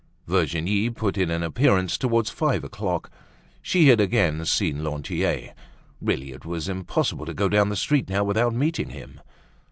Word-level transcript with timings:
Virginie 0.25 0.89
put 0.89 1.15
in 1.15 1.29
an 1.29 1.43
appearance 1.43 1.95
towards 1.95 2.31
five 2.31 2.63
o'clock. 2.63 3.11
She 3.61 3.89
had 3.89 3.99
again 4.01 4.43
seen 4.45 4.83
Lantier; 4.83 5.53
really, 6.01 6.31
it 6.31 6.43
was 6.43 6.67
impossible 6.67 7.27
to 7.27 7.35
go 7.35 7.47
down 7.47 7.69
the 7.69 7.75
street 7.75 8.09
now 8.09 8.23
without 8.23 8.55
meeting 8.55 8.89
him. 8.89 9.21